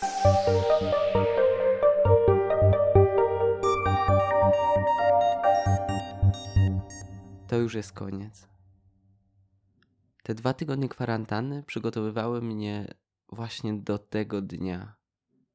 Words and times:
To 0.00 0.06
już 7.56 7.74
jest 7.74 7.92
koniec. 7.92 8.48
Te 10.22 10.34
dwa 10.34 10.54
tygodnie 10.54 10.88
kwarantanny 10.88 11.62
przygotowywały 11.62 12.42
mnie 12.42 12.94
właśnie 13.28 13.74
do 13.74 13.98
tego 13.98 14.42
dnia. 14.42 14.96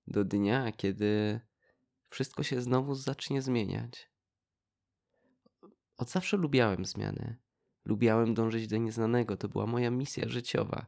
Do 0.07 0.23
dnia, 0.23 0.71
kiedy 0.71 1.39
wszystko 2.09 2.43
się 2.43 2.61
znowu 2.61 2.95
zacznie 2.95 3.41
zmieniać. 3.41 4.11
Od 5.97 6.09
zawsze 6.09 6.37
lubiałem 6.37 6.85
zmiany. 6.85 7.37
Lubiałem 7.85 8.33
dążyć 8.33 8.67
do 8.67 8.77
nieznanego. 8.77 9.37
To 9.37 9.49
była 9.49 9.65
moja 9.65 9.91
misja 9.91 10.29
życiowa. 10.29 10.85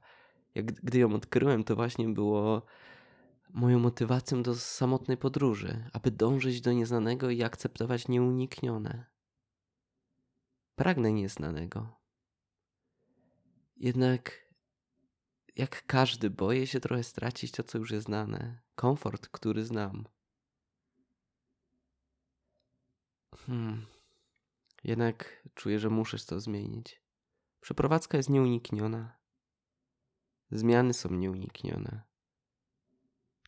Jak 0.55 0.65
gdy 0.65 0.99
ją 0.99 1.13
odkryłem, 1.13 1.63
to 1.63 1.75
właśnie 1.75 2.09
było 2.09 2.65
moją 3.57 3.79
motywacją 3.79 4.43
do 4.43 4.55
samotnej 4.55 5.17
podróży, 5.17 5.89
aby 5.93 6.11
dążyć 6.11 6.61
do 6.61 6.73
nieznanego 6.73 7.29
i 7.29 7.43
akceptować 7.43 8.07
nieuniknione. 8.07 9.05
Pragnę 10.75 11.13
nieznanego. 11.13 11.99
Jednak, 13.77 14.53
jak 15.55 15.85
każdy, 15.85 16.29
boję 16.29 16.67
się 16.67 16.79
trochę 16.79 17.03
stracić 17.03 17.51
to, 17.51 17.63
co 17.63 17.77
już 17.77 17.91
jest 17.91 18.05
znane, 18.05 18.61
komfort, 18.75 19.27
który 19.27 19.65
znam. 19.65 20.07
Hmm. 23.37 23.85
Jednak 24.83 25.47
czuję, 25.53 25.79
że 25.79 25.89
muszę 25.89 26.17
to 26.17 26.39
zmienić. 26.39 27.01
Przeprowadzka 27.61 28.17
jest 28.17 28.29
nieunikniona. 28.29 29.17
Zmiany 30.51 30.93
są 30.93 31.09
nieuniknione. 31.13 32.16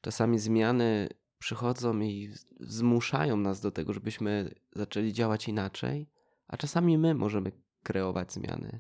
Czasami 0.02 0.40
zmiany 0.40 1.10
przychodzą 1.40 2.00
i 2.00 2.34
zmuszają 2.60 3.38
nas 3.38 3.62
do 3.62 3.72
tego, 3.72 3.94
żebyśmy 3.94 4.56
zaczęli 4.76 5.14
działać 5.14 5.48
inaczej, 5.48 6.10
a 6.48 6.58
czasami 6.58 6.98
my 6.98 7.16
możemy 7.16 7.52
kreować 7.84 8.34
zmiany. 8.34 8.80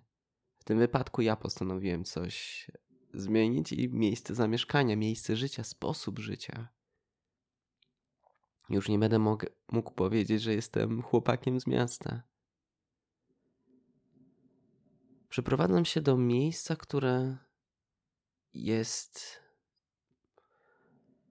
W 0.57 0.63
tym 0.63 0.79
wypadku 0.79 1.21
ja 1.21 1.35
postanowiłem 1.35 2.03
coś 2.03 2.67
zmienić 3.13 3.71
i 3.71 3.89
miejsce 3.89 4.35
zamieszkania, 4.35 4.95
miejsce 4.95 5.35
życia, 5.35 5.63
sposób 5.63 6.19
życia. 6.19 6.69
Już 8.69 8.89
nie 8.89 8.99
będę 8.99 9.19
mógł 9.71 9.91
powiedzieć, 9.95 10.41
że 10.41 10.53
jestem 10.53 11.01
chłopakiem 11.01 11.59
z 11.59 11.67
miasta. 11.67 12.23
Przeprowadzam 15.29 15.85
się 15.85 16.01
do 16.01 16.17
miejsca, 16.17 16.75
które 16.75 17.37
jest. 18.53 19.48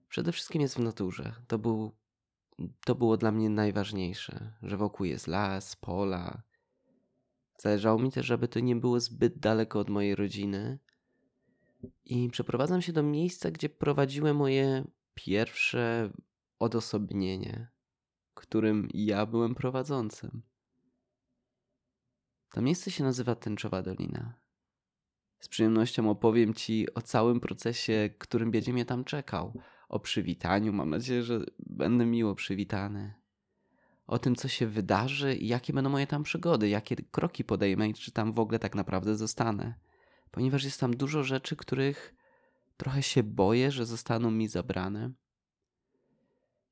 Przede 0.09 0.31
wszystkim 0.31 0.61
jest 0.61 0.75
w 0.75 0.79
naturze. 0.79 1.35
To, 1.47 1.59
był, 1.59 1.91
to 2.85 2.95
było 2.95 3.17
dla 3.17 3.31
mnie 3.31 3.49
najważniejsze, 3.49 4.53
że 4.61 4.77
wokół 4.77 5.05
jest 5.05 5.27
las, 5.27 5.75
pola. 5.75 6.41
Zależało 7.57 7.99
mi 7.99 8.11
też, 8.11 8.25
żeby 8.25 8.47
to 8.47 8.59
nie 8.59 8.75
było 8.75 8.99
zbyt 8.99 9.39
daleko 9.39 9.79
od 9.79 9.89
mojej 9.89 10.15
rodziny. 10.15 10.79
I 12.05 12.29
przeprowadzam 12.29 12.81
się 12.81 12.93
do 12.93 13.03
miejsca, 13.03 13.51
gdzie 13.51 13.69
prowadziłem 13.69 14.35
moje 14.35 14.87
pierwsze 15.13 16.11
odosobnienie, 16.59 17.71
którym 18.33 18.87
ja 18.93 19.25
byłem 19.25 19.55
prowadzącym. 19.55 20.41
To 22.53 22.61
miejsce 22.61 22.91
się 22.91 23.03
nazywa 23.03 23.35
Tęczowa 23.35 23.81
Dolina. 23.81 24.33
Z 25.39 25.47
przyjemnością 25.47 26.09
opowiem 26.09 26.53
Ci 26.53 26.93
o 26.93 27.01
całym 27.01 27.39
procesie, 27.39 28.09
którym 28.17 28.51
będzie 28.51 28.73
mnie 28.73 28.85
tam 28.85 29.03
czekał. 29.03 29.53
O 29.89 29.99
przywitaniu, 29.99 30.73
mam 30.73 30.89
nadzieję, 30.89 31.23
że 31.23 31.39
będę 31.59 32.05
miło 32.05 32.35
przywitany. 32.35 33.13
O 34.07 34.19
tym, 34.19 34.35
co 34.35 34.47
się 34.47 34.67
wydarzy 34.67 35.35
i 35.35 35.47
jakie 35.47 35.73
będą 35.73 35.89
moje 35.89 36.07
tam 36.07 36.23
przygody, 36.23 36.69
jakie 36.69 36.95
kroki 36.95 37.43
podejmę 37.43 37.89
i 37.89 37.93
czy 37.93 38.11
tam 38.11 38.33
w 38.33 38.39
ogóle 38.39 38.59
tak 38.59 38.75
naprawdę 38.75 39.15
zostanę. 39.15 39.73
Ponieważ 40.31 40.63
jest 40.63 40.79
tam 40.79 40.97
dużo 40.97 41.23
rzeczy, 41.23 41.55
których 41.55 42.15
trochę 42.77 43.03
się 43.03 43.23
boję, 43.23 43.71
że 43.71 43.85
zostaną 43.85 44.31
mi 44.31 44.47
zabrane. 44.47 45.11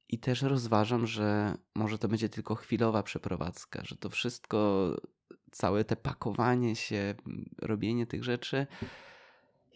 I 0.09 0.19
też 0.19 0.41
rozważam, 0.41 1.07
że 1.07 1.57
może 1.75 1.97
to 1.97 2.07
będzie 2.07 2.29
tylko 2.29 2.55
chwilowa 2.55 3.03
przeprowadzka, 3.03 3.81
że 3.83 3.95
to 3.95 4.09
wszystko 4.09 4.91
całe 5.51 5.83
te 5.83 5.95
pakowanie 5.95 6.75
się, 6.75 7.15
robienie 7.61 8.07
tych 8.07 8.23
rzeczy 8.23 8.67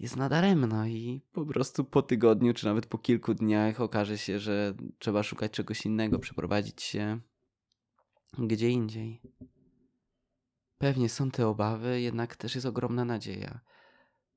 jest 0.01 0.17
nadaremno 0.17 0.87
i 0.87 1.21
po 1.31 1.45
prostu 1.45 1.83
po 1.83 2.01
tygodniu, 2.01 2.53
czy 2.53 2.65
nawet 2.65 2.85
po 2.85 2.97
kilku 2.97 3.33
dniach 3.33 3.81
okaże 3.81 4.17
się, 4.17 4.39
że 4.39 4.73
trzeba 4.99 5.23
szukać 5.23 5.51
czegoś 5.51 5.85
innego, 5.85 6.19
przeprowadzić 6.19 6.81
się 6.81 7.19
gdzie 8.37 8.69
indziej. 8.69 9.21
Pewnie 10.77 11.09
są 11.09 11.31
te 11.31 11.47
obawy, 11.47 12.01
jednak 12.01 12.35
też 12.35 12.55
jest 12.55 12.67
ogromna 12.67 13.05
nadzieja. 13.05 13.59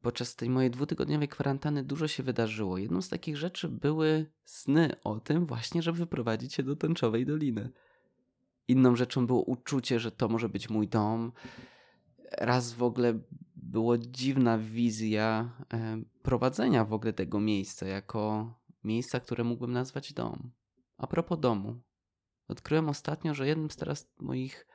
Podczas 0.03 0.37
tej 0.37 0.51
mojej 0.51 0.71
dwutygodniowej 0.71 1.29
kwarantanny 1.29 1.83
dużo 1.85 2.09
się 2.09 2.23
wydarzyło. 2.23 2.79
Jedną 2.79 3.03
z 3.03 3.09
takich 3.09 3.37
rzeczy 3.37 3.69
były 3.69 4.31
sny 4.45 4.97
o 5.05 5.21
tym 5.21 5.47
właśnie, 5.47 5.83
żeby 5.83 5.99
wyprowadzić 5.99 6.55
się 6.55 6.63
do 6.63 6.77
Tęczowej 6.77 7.27
Doliny. 7.27 7.71
Inną 8.69 8.97
rzeczą 8.97 9.27
było 9.27 9.43
uczucie, 9.43 10.01
że 10.01 10.13
to 10.13 10.29
może 10.29 10.49
być 10.49 10.71
mój 10.71 10.89
dom. 10.89 11.33
Raz 12.39 12.73
w 12.73 12.83
ogóle 12.83 13.19
było 13.75 13.99
dziwna 13.99 14.59
wizja 14.59 15.51
e, 15.73 16.03
prowadzenia 16.23 16.85
w 16.85 16.93
ogóle 16.93 17.13
tego 17.13 17.41
miejsca 17.41 17.87
jako 17.87 18.55
miejsca, 18.85 19.21
które 19.21 19.45
mógłbym 19.45 19.73
nazwać 19.73 20.13
dom. 20.13 20.51
A 20.97 21.07
propos 21.07 21.41
domu. 21.41 21.81
Odkryłem 22.49 22.89
ostatnio, 22.89 23.35
że 23.35 23.47
jednym 23.47 23.71
z 23.71 23.77
teraz 23.77 24.13
moich 24.21 24.67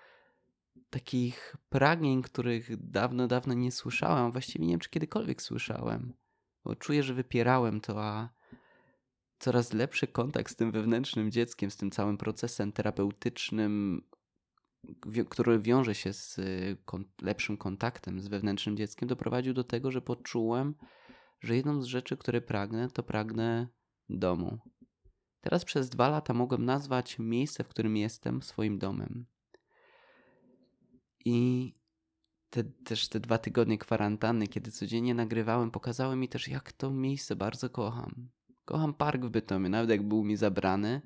takich 0.90 1.56
pragnień, 1.70 2.22
których 2.22 2.90
dawno, 2.92 3.28
dawno 3.28 3.54
nie 3.54 3.72
słyszałem, 3.72 4.32
właściwie 4.32 4.66
nie 4.66 4.74
wiem, 4.74 4.80
czy 4.80 4.90
kiedykolwiek 4.90 5.42
słyszałem, 5.42 6.14
bo 6.64 6.76
czuję, 6.76 7.04
że 7.04 7.14
wypierałem 7.14 7.82
to, 7.82 8.04
a 8.04 8.30
coraz 9.40 9.74
lepszy 9.74 10.08
kontakt 10.08 10.52
z 10.52 10.56
tym 10.56 10.72
wewnętrznym 10.72 11.32
dzieckiem, 11.32 11.72
z 11.72 11.78
tym 11.78 11.92
całym 11.92 12.18
procesem 12.18 12.72
terapeutycznym, 12.72 14.02
który 15.30 15.60
wiąże 15.60 15.96
się 15.96 16.14
z 16.14 16.40
y, 16.40 16.78
lepszym 17.22 17.58
kontaktem 17.58 18.22
z 18.22 18.28
wewnętrznym 18.28 18.78
dzieckiem, 18.78 19.10
doprowadził 19.10 19.54
do 19.54 19.64
tego, 19.64 19.92
że 19.92 20.02
poczułem, 20.02 20.76
że 21.42 21.56
jedną 21.56 21.82
z 21.82 21.86
rzeczy, 21.86 22.18
które 22.18 22.42
pragnę, 22.42 22.90
to 22.90 23.04
pragnę 23.04 23.68
domu. 24.10 24.60
Teraz 25.42 25.66
przez 25.66 25.90
dwa 25.90 26.10
lata 26.10 26.34
mogłem 26.34 26.66
nazwać 26.66 27.20
miejsce, 27.20 27.64
w 27.64 27.68
którym 27.68 27.98
jestem, 27.98 28.42
swoim 28.42 28.80
domem. 28.80 29.26
I 31.26 31.74
te, 32.50 32.64
też 32.64 33.10
te 33.10 33.20
dwa 33.20 33.38
tygodnie 33.38 33.78
kwarantanny, 33.78 34.48
kiedy 34.48 34.72
codziennie 34.72 35.14
nagrywałem, 35.14 35.72
pokazały 35.72 36.16
mi 36.16 36.30
też, 36.30 36.48
jak 36.48 36.74
to 36.74 36.92
miejsce 36.92 37.36
bardzo 37.36 37.70
kocham. 37.70 38.30
Kocham 38.66 38.94
park 38.94 39.26
w 39.26 39.30
Bytomiu, 39.30 39.70
nawet 39.70 39.90
jak 39.90 40.08
był 40.08 40.24
mi 40.24 40.36
zabrany. 40.36 41.02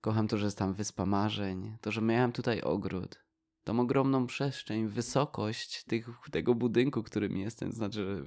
Kocham 0.00 0.28
to, 0.28 0.36
że 0.36 0.44
jest 0.44 0.58
tam 0.58 0.74
wyspa 0.74 1.06
marzeń, 1.06 1.76
to, 1.80 1.90
że 1.90 2.02
miałem 2.02 2.32
tutaj 2.32 2.60
ogród, 2.60 3.24
tą 3.64 3.80
ogromną 3.80 4.26
przestrzeń, 4.26 4.88
wysokość 4.88 5.84
tych, 5.84 6.08
tego 6.30 6.54
budynku, 6.54 7.02
którym 7.02 7.36
jestem. 7.36 7.72
Znaczy, 7.72 8.06
że 8.06 8.24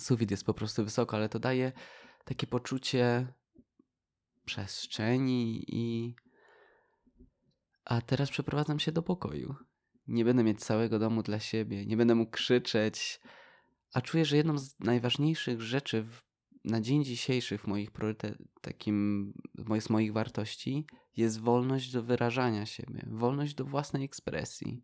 sufit 0.00 0.30
jest 0.30 0.44
po 0.44 0.54
prostu 0.54 0.84
wysoko, 0.84 1.16
ale 1.16 1.28
to 1.28 1.38
daje 1.38 1.72
takie 2.24 2.46
poczucie 2.46 3.32
przestrzeni 4.44 5.64
i. 5.68 6.14
A 7.84 8.00
teraz 8.00 8.30
przeprowadzam 8.30 8.78
się 8.78 8.92
do 8.92 9.02
pokoju. 9.02 9.54
Nie 10.06 10.24
będę 10.24 10.44
mieć 10.44 10.60
całego 10.60 10.98
domu 10.98 11.22
dla 11.22 11.40
siebie, 11.40 11.86
nie 11.86 11.96
będę 11.96 12.14
mógł 12.14 12.30
krzyczeć, 12.30 13.20
a 13.92 14.00
czuję, 14.00 14.24
że 14.24 14.36
jedną 14.36 14.58
z 14.58 14.80
najważniejszych 14.80 15.60
rzeczy 15.60 16.02
w 16.02 16.22
na 16.64 16.80
dzień 16.80 17.04
dzisiejszy 17.04 17.58
w 17.58 17.66
moich 17.66 17.90
takim, 18.60 19.32
z 19.80 19.90
moich 19.90 20.12
wartości 20.12 20.86
jest 21.16 21.40
wolność 21.40 21.92
do 21.92 22.02
wyrażania 22.02 22.66
siebie, 22.66 23.06
wolność 23.06 23.54
do 23.54 23.64
własnej 23.64 24.04
ekspresji. 24.04 24.82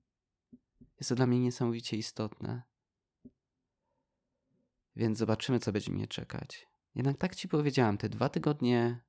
Jest 1.00 1.08
to 1.08 1.14
dla 1.14 1.26
mnie 1.26 1.40
niesamowicie 1.40 1.96
istotne. 1.96 2.62
Więc 4.96 5.18
zobaczymy, 5.18 5.60
co 5.60 5.72
będzie 5.72 5.92
mnie 5.92 6.06
czekać. 6.06 6.66
Jednak 6.94 7.18
tak 7.18 7.34
ci 7.34 7.48
powiedziałam, 7.48 7.98
te 7.98 8.08
dwa 8.08 8.28
tygodnie, 8.28 9.00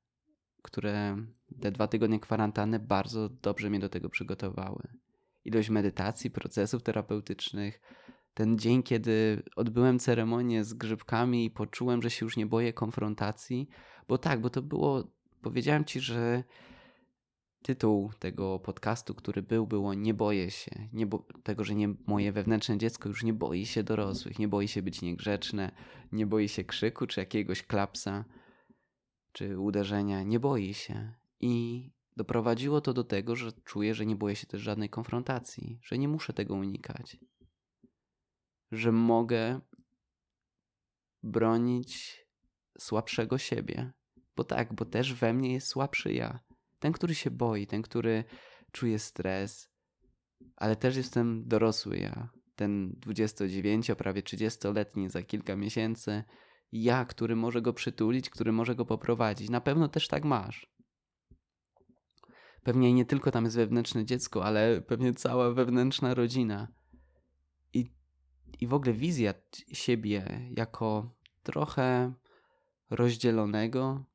które, 0.61 1.17
te 1.61 1.71
dwa 1.71 1.87
tygodnie 1.87 2.19
kwarantanny 2.19 2.79
bardzo 2.79 3.29
dobrze 3.29 3.69
mnie 3.69 3.79
do 3.79 3.89
tego 3.89 4.09
przygotowały. 4.09 4.87
Ilość 5.45 5.69
medytacji, 5.69 6.31
procesów 6.31 6.83
terapeutycznych, 6.83 7.81
ten 8.39 8.59
dzień, 8.59 8.83
kiedy 8.83 9.43
odbyłem 9.55 9.99
ceremonię 9.99 10.63
z 10.63 10.73
grzybkami 10.73 11.45
i 11.45 11.51
poczułem, 11.51 12.01
że 12.01 12.09
się 12.09 12.25
już 12.25 12.37
nie 12.37 12.45
boję 12.45 12.73
konfrontacji, 12.73 13.69
bo 14.07 14.17
tak, 14.17 14.41
bo 14.41 14.49
to 14.49 14.61
było, 14.61 15.03
powiedziałem 15.41 15.85
ci, 15.85 15.99
że 15.99 16.43
tytuł 17.61 18.11
tego 18.19 18.59
podcastu, 18.59 19.15
który 19.15 19.41
był, 19.41 19.67
było 19.67 19.93
Nie 19.93 20.13
boję 20.13 20.51
się, 20.51 20.71
nie 20.93 21.05
bo 21.05 21.27
tego, 21.43 21.63
że 21.63 21.75
nie, 21.75 21.93
moje 22.07 22.31
wewnętrzne 22.31 22.77
dziecko 22.77 23.09
już 23.09 23.23
nie 23.23 23.33
boi 23.33 23.65
się 23.65 23.83
dorosłych, 23.83 24.39
nie 24.39 24.47
boi 24.47 24.67
się 24.67 24.81
być 24.81 25.01
niegrzeczne, 25.01 25.71
nie 26.11 26.25
boi 26.25 26.49
się 26.49 26.63
krzyku 26.63 27.07
czy 27.07 27.19
jakiegoś 27.19 27.63
klapsa. 27.63 28.25
czy 29.31 29.59
uderzenia, 29.59 30.23
nie 30.23 30.39
boi 30.39 30.73
się. 30.73 31.13
I 31.39 31.83
doprowadziło 32.17 32.81
to 32.81 32.93
do 32.93 33.03
tego, 33.03 33.35
że 33.35 33.51
czuję, 33.51 33.95
że 33.95 34.05
nie 34.05 34.15
boję 34.15 34.35
się 34.35 34.47
też 34.47 34.61
żadnej 34.61 34.89
konfrontacji, 34.89 35.79
że 35.83 35.97
nie 35.97 36.07
muszę 36.07 36.33
tego 36.33 36.55
unikać. 36.55 37.17
Że 38.71 38.91
mogę 38.91 39.59
bronić 41.23 42.25
słabszego 42.79 43.37
siebie. 43.37 43.91
Bo 44.35 44.43
tak, 44.43 44.73
bo 44.73 44.85
też 44.85 45.13
we 45.13 45.33
mnie 45.33 45.53
jest 45.53 45.67
słabszy 45.67 46.13
ja. 46.13 46.39
Ten, 46.79 46.91
który 46.91 47.15
się 47.15 47.31
boi, 47.31 47.67
ten, 47.67 47.81
który 47.81 48.23
czuje 48.71 48.99
stres, 48.99 49.69
ale 50.55 50.75
też 50.75 50.95
jestem 50.95 51.47
dorosły 51.47 51.97
ja. 51.97 52.29
Ten 52.55 52.93
29, 52.97 53.91
prawie 53.97 54.21
30-letni 54.21 55.09
za 55.09 55.23
kilka 55.23 55.55
miesięcy. 55.55 56.23
Ja, 56.71 57.05
który 57.05 57.35
może 57.35 57.61
go 57.61 57.73
przytulić, 57.73 58.29
który 58.29 58.51
może 58.51 58.75
go 58.75 58.85
poprowadzić. 58.85 59.49
Na 59.49 59.61
pewno 59.61 59.87
też 59.87 60.07
tak 60.07 60.25
masz. 60.25 60.67
Pewnie 62.63 62.93
nie 62.93 63.05
tylko 63.05 63.31
tam 63.31 63.43
jest 63.43 63.55
wewnętrzne 63.55 64.05
dziecko, 64.05 64.45
ale 64.45 64.81
pewnie 64.81 65.13
cała 65.13 65.53
wewnętrzna 65.53 66.13
rodzina. 66.13 66.67
I, 68.61 68.67
w 68.67 68.73
ogóle 68.73 68.93
wizja 68.93 69.33
siebie 69.71 70.49
jako 70.57 71.15
trochę 71.43 72.13
rozdzielonego, 72.89 74.05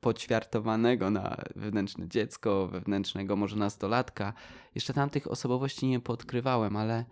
poćwiartowanego 0.00 1.10
na 1.10 1.36
wewnętrzne 1.56 2.08
dziecko, 2.08 2.68
wewnętrznego 2.68 3.36
może 3.36 3.56
nastolatka. 3.56 4.32
Jeszcze 4.74 4.94
tam 4.94 5.10
tych 5.10 5.30
osobowości 5.30 5.86
nie 5.86 6.00
podkrywałem, 6.00 6.76
ale 6.76 7.04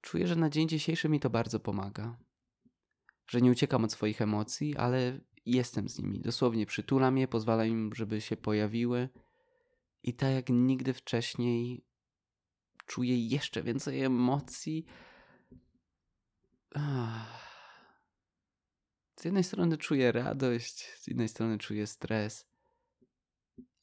czuję, 0.00 0.26
że 0.26 0.36
na 0.36 0.50
dzień 0.50 0.68
dzisiejszy 0.68 1.08
mi 1.08 1.20
to 1.20 1.30
bardzo 1.30 1.60
pomaga. 1.60 2.16
Że 3.26 3.40
nie 3.40 3.50
uciekam 3.50 3.84
od 3.84 3.92
swoich 3.92 4.22
emocji, 4.22 4.76
ale 4.76 5.20
jestem 5.46 5.88
z 5.88 5.98
nimi. 5.98 6.20
Dosłownie 6.20 6.66
przytulam 6.66 7.18
je, 7.18 7.28
pozwalam 7.28 7.66
im, 7.66 7.94
żeby 7.94 8.20
się 8.20 8.36
pojawiły. 8.36 9.08
I 10.02 10.14
tak 10.14 10.32
jak 10.32 10.48
nigdy 10.48 10.92
wcześniej 10.92 11.84
czuję 12.90 13.26
jeszcze 13.26 13.62
więcej 13.62 14.02
emocji. 14.02 14.86
Z 19.20 19.24
jednej 19.24 19.44
strony 19.44 19.78
czuję 19.78 20.12
radość, 20.12 20.84
z 20.84 21.08
innej 21.08 21.28
strony 21.28 21.58
czuję 21.58 21.86
stres. 21.86 22.46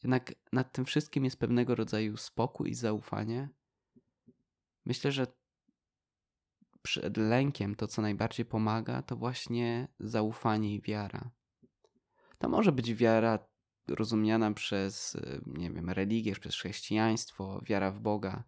Jednak 0.04 0.33
nad 0.54 0.74
tym 0.74 0.86
wszystkim 0.86 1.25
jest 1.25 1.39
pewnego 1.39 1.75
rodzaju 1.75 2.18
spokój 2.18 2.69
i 2.69 2.74
zaufanie. 2.74 3.50
Myślę, 4.86 5.12
że 5.12 5.27
przed 6.81 7.18
lękiem 7.18 7.75
to, 7.75 7.88
co 7.88 8.01
najbardziej 8.01 8.45
pomaga, 8.45 9.01
to 9.01 9.15
właśnie 9.15 9.88
zaufanie 10.00 10.75
i 10.75 10.81
wiara. 10.81 11.31
To 12.38 12.50
może 12.50 12.71
być 12.71 12.94
wiara 12.94 13.48
rozumiana 13.88 14.54
przez, 14.54 15.15
y, 15.15 15.42
nie 15.45 15.71
wiem, 15.71 15.89
religię, 15.89 16.33
przez 16.33 16.56
chrześcijaństwo, 16.56 17.62
wiara 17.63 17.92
w 17.92 18.00
Boga. 18.00 18.44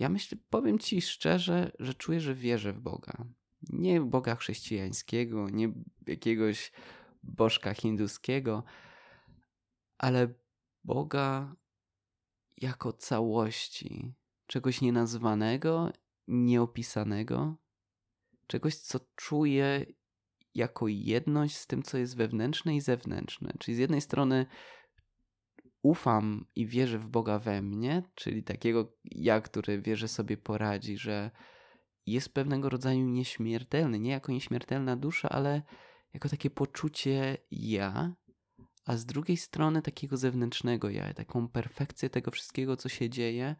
Ja 0.00 0.08
myślę, 0.08 0.38
powiem 0.50 0.78
ci 0.78 1.02
szczerze, 1.02 1.72
że 1.78 1.94
czuję, 1.94 2.20
że 2.20 2.34
wierzę 2.34 2.72
w 2.72 2.80
Boga. 2.80 3.24
Nie 3.62 4.00
Boga 4.00 4.36
chrześcijańskiego, 4.36 5.50
nie 5.50 5.72
jakiegoś 6.06 6.72
bożka 7.22 7.74
hinduskiego, 7.74 8.62
ale 9.98 10.34
Boga 10.84 11.56
jako 12.56 12.92
całości, 12.92 14.12
czegoś 14.46 14.80
nienazwanego, 14.80 15.92
nieopisanego, 16.28 17.56
czegoś, 18.46 18.76
co 18.76 19.00
czuję 19.16 19.86
jako 20.54 20.88
jedność 20.88 21.56
z 21.56 21.66
tym, 21.66 21.82
co 21.82 21.98
jest 21.98 22.16
wewnętrzne 22.16 22.76
i 22.76 22.80
zewnętrzne. 22.80 23.52
Czyli 23.58 23.74
z 23.74 23.78
jednej 23.78 24.00
strony 24.00 24.46
ufam 25.82 26.46
i 26.56 26.66
wierzę 26.66 26.98
w 26.98 27.08
Boga 27.08 27.38
we 27.38 27.62
mnie, 27.62 28.02
czyli 28.14 28.42
takiego 28.42 28.96
ja, 29.04 29.40
który 29.40 29.80
wie, 29.80 29.96
że 29.96 30.08
sobie 30.08 30.36
poradzi, 30.36 30.98
że 30.98 31.30
jest 32.06 32.34
pewnego 32.34 32.68
rodzaju 32.68 33.06
nieśmiertelny, 33.06 33.98
nie 33.98 34.10
jako 34.10 34.32
nieśmiertelna 34.32 34.96
dusza, 34.96 35.28
ale 35.28 35.62
jako 36.14 36.28
takie 36.28 36.50
poczucie 36.50 37.38
ja, 37.50 38.14
a 38.84 38.96
z 38.96 39.06
drugiej 39.06 39.36
strony 39.36 39.82
takiego 39.82 40.16
zewnętrznego 40.16 40.90
ja, 40.90 41.14
taką 41.14 41.48
perfekcję 41.48 42.10
tego 42.10 42.30
wszystkiego, 42.30 42.76
co 42.76 42.88
się 42.88 43.10
dzieje, 43.10 43.56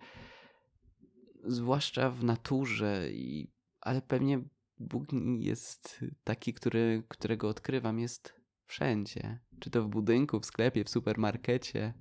zwłaszcza 1.44 2.10
w 2.10 2.24
naturze, 2.24 3.10
i, 3.12 3.52
ale 3.80 4.02
pewnie 4.02 4.42
Bóg 4.78 5.04
jest 5.38 6.04
taki, 6.24 6.54
który, 6.54 7.02
którego 7.08 7.48
odkrywam, 7.48 7.98
jest 7.98 8.40
wszędzie. 8.66 9.38
Czy 9.60 9.70
to 9.70 9.82
w 9.82 9.88
budynku, 9.88 10.40
w 10.40 10.46
sklepie, 10.46 10.84
w 10.84 10.90
supermarkecie. 10.90 11.94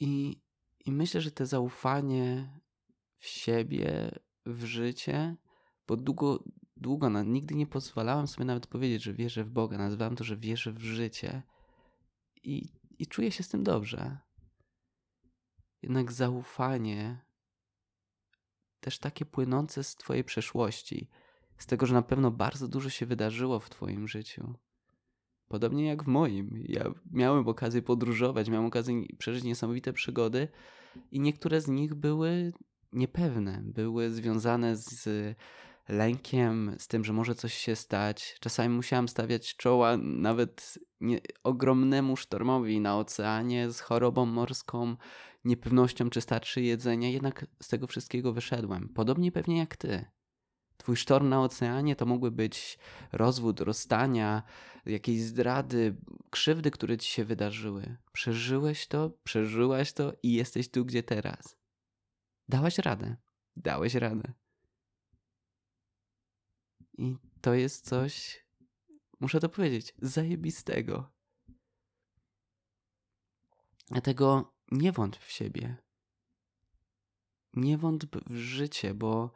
I, 0.00 0.42
i 0.84 0.92
myślę, 0.92 1.20
że 1.20 1.30
to 1.30 1.46
zaufanie 1.46 2.60
w 3.16 3.26
siebie, 3.26 4.18
w 4.46 4.64
życie, 4.64 5.36
bo 5.86 5.96
długo, 5.96 6.44
długo 6.76 7.10
na, 7.10 7.22
nigdy 7.22 7.54
nie 7.54 7.66
pozwalałem 7.66 8.26
sobie 8.26 8.44
nawet 8.44 8.66
powiedzieć, 8.66 9.02
że 9.02 9.14
wierzę 9.14 9.44
w 9.44 9.50
Boga. 9.50 9.78
Nazywałem 9.78 10.16
to, 10.16 10.24
że 10.24 10.36
wierzę 10.36 10.72
w 10.72 10.82
życie. 10.82 11.42
I, 12.42 12.72
i 12.98 13.06
czuję 13.06 13.32
się 13.32 13.42
z 13.42 13.48
tym 13.48 13.64
dobrze. 13.64 14.18
Jednak 15.82 16.12
zaufanie 16.12 17.24
też 18.80 18.98
takie 18.98 19.24
płynące 19.24 19.84
z 19.84 19.96
Twojej 19.96 20.24
przeszłości, 20.24 21.08
z 21.58 21.66
tego, 21.66 21.86
że 21.86 21.94
na 21.94 22.02
pewno 22.02 22.30
bardzo 22.30 22.68
dużo 22.68 22.90
się 22.90 23.06
wydarzyło 23.06 23.60
w 23.60 23.70
Twoim 23.70 24.08
życiu. 24.08 24.54
Podobnie 25.50 25.86
jak 25.86 26.04
w 26.04 26.06
moim. 26.06 26.64
Ja 26.68 26.84
miałem 27.12 27.48
okazję 27.48 27.82
podróżować, 27.82 28.48
miałem 28.48 28.66
okazję 28.66 29.02
przeżyć 29.18 29.44
niesamowite 29.44 29.92
przygody, 29.92 30.48
i 31.10 31.20
niektóre 31.20 31.60
z 31.60 31.68
nich 31.68 31.94
były 31.94 32.52
niepewne, 32.92 33.62
były 33.64 34.10
związane 34.10 34.76
z 34.76 35.08
lękiem, 35.88 36.76
z 36.78 36.88
tym, 36.88 37.04
że 37.04 37.12
może 37.12 37.34
coś 37.34 37.54
się 37.54 37.76
stać. 37.76 38.36
Czasami 38.40 38.74
musiałem 38.74 39.08
stawiać 39.08 39.56
czoła 39.56 39.96
nawet 39.96 40.78
nie, 41.00 41.20
ogromnemu 41.44 42.16
sztormowi 42.16 42.80
na 42.80 42.98
oceanie 42.98 43.70
z 43.70 43.80
chorobą 43.80 44.26
morską, 44.26 44.96
niepewnością, 45.44 46.10
czy 46.10 46.20
starczy 46.20 46.62
jedzenia, 46.62 47.10
jednak 47.10 47.46
z 47.62 47.68
tego 47.68 47.86
wszystkiego 47.86 48.32
wyszedłem. 48.32 48.88
Podobnie 48.88 49.32
pewnie 49.32 49.58
jak 49.58 49.76
ty. 49.76 50.04
Twój 50.80 50.96
sztorm 50.96 51.28
na 51.28 51.42
oceanie 51.42 51.96
to 51.96 52.06
mogły 52.06 52.30
być 52.30 52.78
rozwód, 53.12 53.60
rozstania, 53.60 54.42
jakieś 54.86 55.20
zdrady, 55.20 55.96
krzywdy, 56.30 56.70
które 56.70 56.98
ci 56.98 57.10
się 57.10 57.24
wydarzyły. 57.24 57.96
Przeżyłeś 58.12 58.86
to, 58.86 59.10
przeżyłaś 59.24 59.92
to 59.92 60.12
i 60.22 60.32
jesteś 60.32 60.70
tu, 60.70 60.84
gdzie 60.84 61.02
teraz. 61.02 61.56
Dałeś 62.48 62.78
radę. 62.78 63.16
Dałeś 63.56 63.94
radę. 63.94 64.32
I 66.98 67.16
to 67.40 67.54
jest 67.54 67.88
coś, 67.88 68.44
muszę 69.20 69.40
to 69.40 69.48
powiedzieć, 69.48 69.94
zajebistego. 69.98 71.12
Dlatego 73.88 74.54
nie 74.70 74.92
wątp 74.92 75.24
w 75.24 75.32
siebie. 75.32 75.76
Nie 77.54 77.78
wątp 77.78 78.20
w 78.26 78.36
życie, 78.36 78.94
bo 78.94 79.32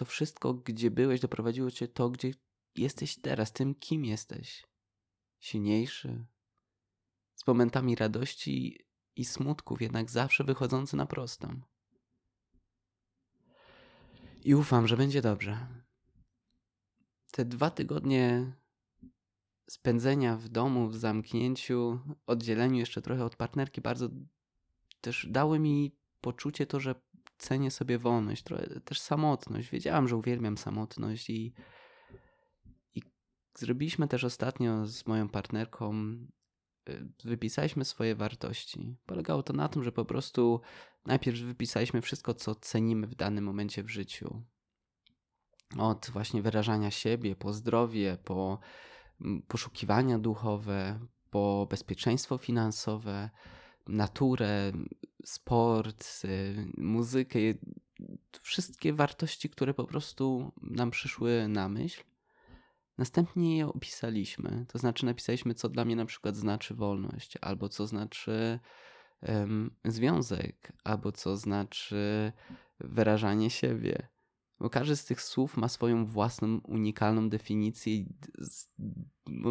to 0.00 0.04
wszystko, 0.04 0.54
gdzie 0.54 0.90
byłeś, 0.90 1.20
doprowadziło 1.20 1.70
cię 1.70 1.88
to, 1.88 2.10
gdzie 2.10 2.30
jesteś 2.76 3.16
teraz, 3.16 3.52
tym, 3.52 3.74
kim 3.74 4.04
jesteś. 4.04 4.66
Silniejszy, 5.40 6.24
z 7.34 7.46
momentami 7.46 7.96
radości 7.96 8.84
i 9.16 9.24
smutków, 9.24 9.82
jednak 9.82 10.10
zawsze 10.10 10.44
wychodzący 10.44 10.96
na 10.96 11.06
prostą. 11.06 11.60
I 14.44 14.54
ufam, 14.54 14.88
że 14.88 14.96
będzie 14.96 15.22
dobrze. 15.22 15.66
Te 17.32 17.44
dwa 17.44 17.70
tygodnie 17.70 18.52
spędzenia 19.70 20.36
w 20.36 20.48
domu, 20.48 20.88
w 20.88 20.96
zamknięciu, 20.96 22.00
oddzieleniu 22.26 22.78
jeszcze 22.78 23.02
trochę 23.02 23.24
od 23.24 23.36
partnerki, 23.36 23.80
bardzo 23.80 24.08
też 25.00 25.26
dały 25.30 25.58
mi 25.58 25.96
poczucie 26.20 26.66
to, 26.66 26.80
że 26.80 26.94
cenię 27.40 27.70
sobie 27.70 27.98
wolność, 27.98 28.42
trochę 28.42 28.80
też 28.80 29.00
samotność. 29.00 29.68
Wiedziałam, 29.68 30.08
że 30.08 30.16
uwielbiam 30.16 30.58
samotność 30.58 31.30
i, 31.30 31.54
i 32.94 33.02
zrobiliśmy 33.58 34.08
też 34.08 34.24
ostatnio 34.24 34.86
z 34.86 35.06
moją 35.06 35.28
partnerką, 35.28 35.94
y, 36.88 37.08
wypisaliśmy 37.24 37.84
swoje 37.84 38.14
wartości. 38.14 38.96
Polegało 39.06 39.42
to 39.42 39.52
na 39.52 39.68
tym, 39.68 39.84
że 39.84 39.92
po 39.92 40.04
prostu 40.04 40.60
najpierw 41.06 41.38
wypisaliśmy 41.38 42.00
wszystko, 42.00 42.34
co 42.34 42.54
cenimy 42.54 43.06
w 43.06 43.14
danym 43.14 43.44
momencie 43.44 43.82
w 43.82 43.88
życiu. 43.88 44.42
Od 45.78 46.10
właśnie 46.12 46.42
wyrażania 46.42 46.90
siebie, 46.90 47.36
po 47.36 47.52
zdrowie, 47.52 48.18
po 48.24 48.58
poszukiwania 49.48 50.18
duchowe, 50.18 51.00
po 51.30 51.66
bezpieczeństwo 51.70 52.38
finansowe, 52.38 53.30
naturę, 53.90 54.72
sport, 55.24 56.22
muzykę, 56.76 57.38
wszystkie 58.42 58.92
wartości, 58.92 59.50
które 59.50 59.74
po 59.74 59.84
prostu 59.84 60.52
nam 60.62 60.90
przyszły 60.90 61.48
na 61.48 61.68
myśl. 61.68 62.02
Następnie 62.98 63.56
je 63.56 63.66
opisaliśmy, 63.66 64.66
to 64.68 64.78
znaczy 64.78 65.06
napisaliśmy, 65.06 65.54
co 65.54 65.68
dla 65.68 65.84
mnie 65.84 65.96
na 65.96 66.04
przykład 66.04 66.36
znaczy 66.36 66.74
wolność, 66.74 67.34
albo 67.40 67.68
co 67.68 67.86
znaczy 67.86 68.58
um, 69.22 69.76
związek, 69.84 70.72
albo 70.84 71.12
co 71.12 71.36
znaczy 71.36 72.32
wyrażanie 72.80 73.50
siebie. 73.50 74.08
Bo 74.60 74.70
każdy 74.70 74.96
z 74.96 75.04
tych 75.04 75.22
słów 75.22 75.56
ma 75.56 75.68
swoją 75.68 76.06
własną, 76.06 76.60
unikalną 76.64 77.28
definicję 77.28 77.94
i 77.94 78.06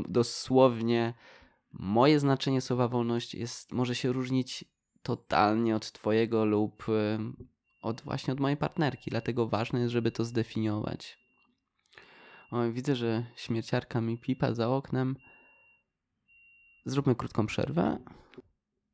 dosłownie 0.09 1.13
moje 1.71 2.19
znaczenie 2.19 2.61
słowa 2.61 2.87
wolność 2.87 3.35
jest, 3.35 3.71
może 3.71 3.95
się 3.95 4.11
różnić 4.11 4.65
totalnie 5.03 5.75
od 5.75 5.91
twojego 5.91 6.45
lub 6.45 6.85
od 7.81 8.01
właśnie 8.01 8.33
od 8.33 8.39
mojej 8.39 8.57
partnerki. 8.57 9.11
Dlatego 9.11 9.47
ważne 9.47 9.79
jest, 9.79 9.91
żeby 9.91 10.11
to 10.11 10.25
zdefiniować. 10.25 11.19
O, 12.51 12.71
widzę, 12.71 12.95
że 12.95 13.25
śmierciarka 13.35 14.01
mi 14.01 14.17
pipa 14.17 14.53
za 14.53 14.69
oknem. 14.69 15.15
Zróbmy 16.85 17.15
krótką 17.15 17.45
przerwę. 17.45 17.99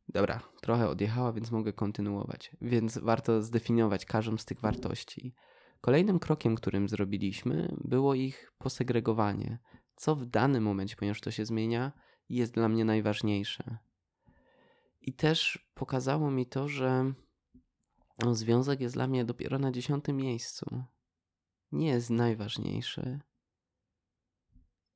Dobra, 0.09 0.41
trochę 0.61 0.89
odjechała, 0.89 1.33
więc 1.33 1.51
mogę 1.51 1.73
kontynuować. 1.73 2.51
Więc 2.61 2.97
warto 2.97 3.41
zdefiniować 3.41 4.05
każdą 4.05 4.37
z 4.37 4.45
tych 4.45 4.61
wartości. 4.61 5.35
Kolejnym 5.81 6.19
krokiem, 6.19 6.55
którym 6.55 6.89
zrobiliśmy, 6.89 7.75
było 7.83 8.13
ich 8.13 8.51
posegregowanie. 8.57 9.59
Co 9.95 10.15
w 10.15 10.25
danym 10.25 10.63
momencie, 10.63 10.95
ponieważ 10.95 11.21
to 11.21 11.31
się 11.31 11.45
zmienia, 11.45 11.91
jest 12.29 12.53
dla 12.53 12.69
mnie 12.69 12.85
najważniejsze. 12.85 13.77
I 15.01 15.13
też 15.13 15.67
pokazało 15.73 16.31
mi 16.31 16.45
to, 16.45 16.67
że 16.67 17.13
związek 18.31 18.81
jest 18.81 18.95
dla 18.95 19.07
mnie 19.07 19.25
dopiero 19.25 19.59
na 19.59 19.71
dziesiątym 19.71 20.17
miejscu. 20.17 20.83
Nie 21.71 21.87
jest 21.87 22.09
najważniejszy. 22.09 23.19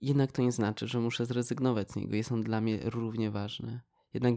Jednak 0.01 0.31
to 0.31 0.41
nie 0.41 0.51
znaczy, 0.51 0.88
że 0.88 1.00
muszę 1.00 1.25
zrezygnować 1.25 1.91
z 1.91 1.95
niego. 1.95 2.15
Jest 2.15 2.31
on 2.31 2.41
dla 2.41 2.62
mnie 2.62 2.79
równie 2.83 3.31
ważny. 3.31 3.81
Jednak 4.13 4.36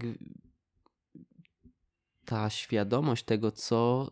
ta 2.24 2.50
świadomość 2.50 3.24
tego, 3.24 3.52
co 3.52 4.10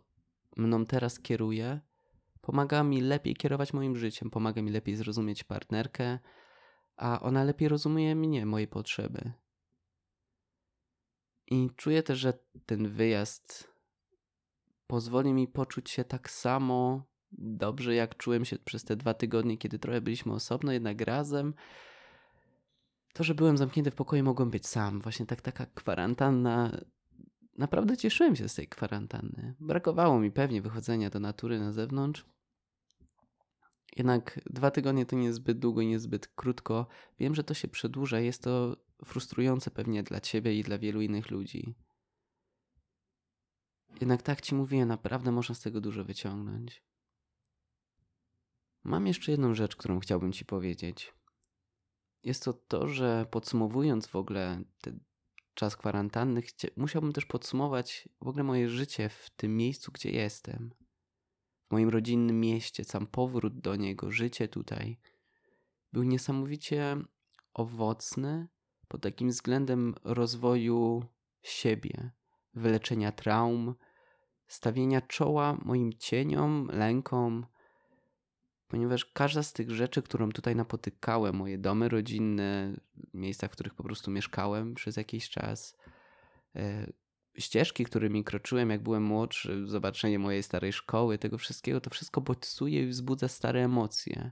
mną 0.57 0.87
teraz 0.87 1.21
kieruje, 1.21 1.81
pomaga 2.41 2.85
mi 2.85 3.01
lepiej 3.01 3.37
kierować 3.37 3.73
moim 3.73 3.97
życiem, 3.97 4.31
pomaga 4.31 4.63
mi 4.63 4.71
lepiej 4.71 4.97
zrozumieć 4.97 5.45
partnerkę, 5.45 6.19
a 7.01 7.21
ona 7.21 7.45
lepiej 7.45 7.69
rozumie 7.69 8.17
mnie, 8.17 8.47
moje 8.47 8.67
potrzeby. 8.67 9.33
I 11.47 11.71
czuję 11.77 12.03
też, 12.03 12.19
że 12.19 12.33
ten 12.67 12.89
wyjazd 12.89 13.71
pozwoli 14.87 15.33
mi 15.33 15.49
poczuć 15.49 15.91
się 15.91 16.05
tak 16.05 16.31
samo 16.31 17.07
dobrze, 17.33 17.95
jak 17.95 18.17
czułem 18.17 18.45
się 18.45 18.59
przez 18.59 18.85
te 18.85 18.97
dwa 18.97 19.15
tygodnie, 19.15 19.59
kiedy 19.59 19.79
trochę 19.79 20.01
byliśmy 20.01 20.33
osobno, 20.33 20.73
jednak 20.73 21.01
razem. 21.01 21.55
To, 23.13 23.25
że 23.25 23.35
byłem 23.35 23.57
zamknięty 23.57 23.91
w 23.91 23.95
pokoju, 23.95 24.25
mogłem 24.25 24.51
być 24.51 24.67
sam. 24.67 25.01
Właśnie 25.01 25.27
tak 25.27 25.41
taka 25.41 25.67
kwarantanna. 25.67 26.81
Naprawdę 27.59 27.97
cieszyłem 27.97 28.37
się 28.37 28.49
z 28.49 28.55
tej 28.55 28.69
kwarantanny. 28.69 29.55
Brakowało 29.61 30.21
mi 30.21 30.31
pewnie 30.31 30.63
wychodzenia 30.63 31.11
do 31.11 31.21
natury 31.21 31.61
na 31.61 31.73
zewnątrz. 31.73 32.27
Jednak 33.97 34.41
dwa 34.51 34.71
tygodnie 34.71 35.07
to 35.07 35.17
niezbyt 35.17 35.59
długo 35.59 35.81
i 35.81 35.87
niezbyt 35.87 36.29
krótko. 36.29 36.87
Wiem, 37.19 37.35
że 37.35 37.45
to 37.45 37.55
się 37.55 37.69
przedłuża. 37.69 38.21
Jest 38.21 38.43
to 38.43 38.77
frustrujące 39.05 39.71
pewnie 39.71 40.03
dla 40.03 40.21
ciebie 40.21 40.59
i 40.59 40.63
dla 40.63 40.79
wielu 40.79 41.01
innych 41.01 41.31
ludzi. 41.31 41.75
Jednak 44.01 44.23
tak 44.23 44.41
ci 44.41 44.55
mówię, 44.55 44.87
naprawdę 44.87 45.33
można 45.33 45.55
z 45.55 45.61
tego 45.61 45.81
dużo 45.81 46.05
wyciągnąć. 46.05 46.83
Mam 48.85 49.07
jeszcze 49.07 49.31
jedną 49.31 49.55
rzecz, 49.55 49.77
którą 49.77 50.01
chciałbym 50.01 50.33
ci 50.33 50.45
powiedzieć. 50.45 51.15
Jest 52.23 52.45
to 52.45 52.53
to, 52.53 52.89
że 52.89 53.27
podsumowując 53.31 54.07
w 54.07 54.17
ogóle 54.17 54.63
ten 54.81 55.01
czas 55.55 55.77
kwarantanny, 55.77 56.43
musiałbym 56.77 57.13
też 57.13 57.27
podsumować 57.27 58.09
w 58.21 58.29
ogóle 58.29 58.45
moje 58.45 58.69
życie 58.69 59.09
w 59.09 59.31
tym 59.37 59.57
miejscu, 59.57 59.93
gdzie 59.93 60.11
jestem. 60.11 60.71
W 61.71 61.73
moim 61.73 61.89
rodzinnym 61.89 62.41
mieście, 62.41 62.85
sam 62.85 63.07
powrót 63.07 63.61
do 63.61 63.77
niego, 63.77 64.11
życie 64.11 64.49
tutaj 64.49 64.99
był 65.93 66.03
niesamowicie 66.03 66.97
owocny 67.55 68.49
pod 68.89 69.03
takim 69.03 69.29
względem 69.29 69.95
rozwoju 70.05 71.05
siebie, 71.43 72.11
wyleczenia 72.55 73.13
traum, 73.13 73.75
stawienia 74.47 75.01
czoła 75.01 75.59
moim 75.65 75.93
cieniom, 75.93 76.69
lękom, 76.73 77.47
ponieważ 78.69 79.05
każda 79.05 79.43
z 79.43 79.53
tych 79.53 79.71
rzeczy, 79.71 80.03
którą 80.03 80.33
tutaj 80.33 80.57
napotykałem, 80.57 81.37
moje 81.37 81.59
domy 81.59 81.89
rodzinne, 81.89 82.81
miejsca, 83.15 83.49
w 83.49 83.53
których 83.53 83.75
po 83.75 83.83
prostu 83.83 84.11
mieszkałem 84.11 84.75
przez 84.75 84.97
jakiś 84.97 85.31
czas, 85.31 85.77
e, 86.57 86.93
ścieżki, 87.39 87.85
którymi 87.85 88.25
kroczyłem, 88.25 88.71
jak 88.71 88.83
byłem 88.83 89.03
młodszy, 89.03 89.67
zobaczenie 89.67 90.19
mojej 90.19 90.43
starej 90.43 90.73
szkoły, 90.73 91.19
tego 91.19 91.39
wszystkiego, 91.39 91.81
to 91.81 91.91
wszystko 91.91 92.21
bodźcuje 92.21 92.83
i 92.83 92.87
wzbudza 92.87 93.29
stare 93.29 93.65
emocje. 93.65 94.31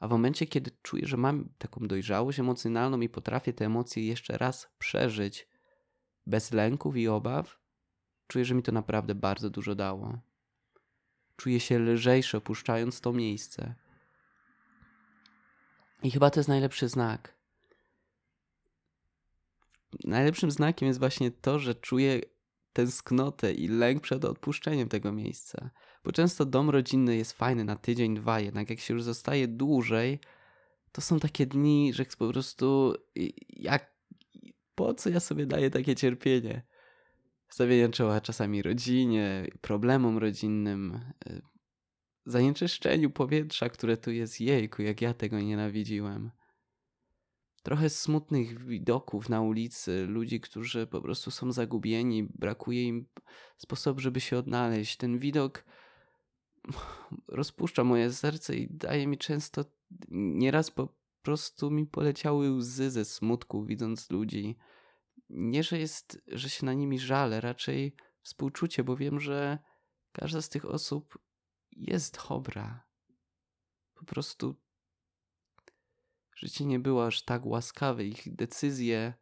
A 0.00 0.08
w 0.08 0.10
momencie, 0.10 0.46
kiedy 0.46 0.70
czuję, 0.82 1.06
że 1.06 1.16
mam 1.16 1.48
taką 1.58 1.86
dojrzałość 1.86 2.40
emocjonalną 2.40 3.00
i 3.00 3.08
potrafię 3.08 3.52
te 3.52 3.64
emocje 3.64 4.06
jeszcze 4.06 4.38
raz 4.38 4.68
przeżyć 4.78 5.48
bez 6.26 6.52
lęków 6.52 6.96
i 6.96 7.08
obaw, 7.08 7.60
czuję, 8.26 8.44
że 8.44 8.54
mi 8.54 8.62
to 8.62 8.72
naprawdę 8.72 9.14
bardzo 9.14 9.50
dużo 9.50 9.74
dało. 9.74 10.18
Czuję 11.36 11.60
się 11.60 11.78
lżejszy 11.78 12.36
opuszczając 12.36 13.00
to 13.00 13.12
miejsce. 13.12 13.74
I 16.02 16.10
chyba 16.10 16.30
to 16.30 16.40
jest 16.40 16.48
najlepszy 16.48 16.88
znak. 16.88 17.33
Najlepszym 20.04 20.50
znakiem 20.50 20.88
jest 20.88 21.00
właśnie 21.00 21.30
to, 21.30 21.58
że 21.58 21.74
czuję 21.74 22.20
tęsknotę 22.72 23.52
i 23.52 23.68
lęk 23.68 24.02
przed 24.02 24.24
odpuszczeniem 24.24 24.88
tego 24.88 25.12
miejsca. 25.12 25.70
Bo 26.04 26.12
często 26.12 26.44
dom 26.44 26.70
rodzinny 26.70 27.16
jest 27.16 27.32
fajny 27.32 27.64
na 27.64 27.76
tydzień, 27.76 28.14
dwa, 28.14 28.40
jednak 28.40 28.70
jak 28.70 28.80
się 28.80 28.94
już 28.94 29.02
zostaje 29.02 29.48
dłużej, 29.48 30.20
to 30.92 31.00
są 31.00 31.20
takie 31.20 31.46
dni, 31.46 31.92
że 31.92 32.04
po 32.18 32.28
prostu 32.28 32.94
jak 33.48 33.94
po 34.74 34.94
co 34.94 35.10
ja 35.10 35.20
sobie 35.20 35.46
daję 35.46 35.70
takie 35.70 35.94
cierpienie? 35.94 36.62
stawienia 37.54 37.88
czoła 37.88 38.20
czasami 38.20 38.62
rodzinie, 38.62 39.46
problemom 39.60 40.18
rodzinnym, 40.18 41.00
e, 41.26 41.40
zanieczyszczeniu 42.26 43.10
powietrza, 43.10 43.68
które 43.68 43.96
tu 43.96 44.10
jest 44.10 44.40
jejku, 44.40 44.82
jak 44.82 45.02
ja 45.02 45.14
tego 45.14 45.40
nienawidziłem. 45.40 46.30
Trochę 47.64 47.90
smutnych 47.90 48.64
widoków 48.66 49.28
na 49.28 49.40
ulicy, 49.40 50.06
ludzi, 50.06 50.40
którzy 50.40 50.86
po 50.86 51.00
prostu 51.00 51.30
są 51.30 51.52
zagubieni, 51.52 52.22
brakuje 52.24 52.84
im 52.84 53.06
sposobu, 53.58 54.00
żeby 54.00 54.20
się 54.20 54.38
odnaleźć. 54.38 54.96
Ten 54.96 55.18
widok 55.18 55.64
rozpuszcza 57.28 57.84
moje 57.84 58.12
serce 58.12 58.56
i 58.56 58.68
daje 58.70 59.06
mi 59.06 59.18
często, 59.18 59.64
nieraz 60.10 60.70
po 60.70 60.88
prostu 61.22 61.70
mi 61.70 61.86
poleciały 61.86 62.50
łzy 62.50 62.90
ze 62.90 63.04
smutku, 63.04 63.64
widząc 63.64 64.10
ludzi 64.10 64.56
nie, 65.30 65.62
że 65.62 65.78
jest, 65.78 66.22
że 66.26 66.50
się 66.50 66.66
na 66.66 66.72
nimi 66.72 66.98
żalę, 66.98 67.40
raczej 67.40 67.96
współczucie, 68.22 68.84
bo 68.84 68.96
wiem, 68.96 69.20
że 69.20 69.58
każda 70.12 70.42
z 70.42 70.48
tych 70.48 70.64
osób 70.64 71.18
jest 71.72 72.18
dobra. 72.28 72.86
Po 73.94 74.04
prostu 74.04 74.54
życie 76.44 76.64
nie 76.64 76.78
było 76.78 77.06
aż 77.06 77.22
tak 77.22 77.46
łaskawe. 77.46 78.04
Ich 78.04 78.34
decyzje 78.34 79.14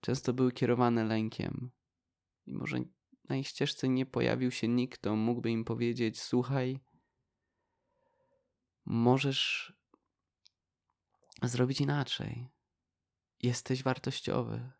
często 0.00 0.32
były 0.32 0.52
kierowane 0.52 1.04
lękiem. 1.04 1.70
I 2.46 2.54
może 2.54 2.78
na 3.28 3.36
ich 3.36 3.48
ścieżce 3.48 3.88
nie 3.88 4.06
pojawił 4.06 4.50
się 4.50 4.68
nikt, 4.68 4.98
kto 4.98 5.16
mógłby 5.16 5.50
im 5.50 5.64
powiedzieć: 5.64 6.20
Słuchaj, 6.20 6.80
możesz 8.84 9.72
zrobić 11.42 11.80
inaczej. 11.80 12.48
Jesteś 13.42 13.82
wartościowy. 13.82 14.70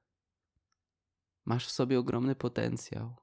Masz 1.45 1.67
w 1.67 1.71
sobie 1.71 1.99
ogromny 1.99 2.35
potencjał. 2.35 3.17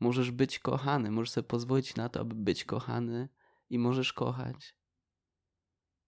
Możesz 0.00 0.30
być 0.30 0.58
kochany, 0.58 1.10
możesz 1.10 1.30
sobie 1.30 1.48
pozwolić 1.48 1.94
na 1.94 2.08
to, 2.08 2.20
aby 2.20 2.34
być 2.34 2.64
kochany 2.64 3.28
i 3.70 3.78
możesz 3.78 4.12
kochać. 4.12 4.76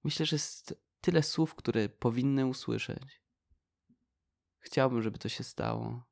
Myślę, 0.05 0.27
że 0.27 0.37
jest 0.37 0.85
tyle 1.05 1.23
słów, 1.23 1.55
które 1.55 1.89
powinny 1.89 2.47
usłyszeć. 2.47 3.23
Chciałbym, 4.59 5.03
żeby 5.03 5.19
to 5.19 5.29
się 5.29 5.45
stało. 5.45 6.05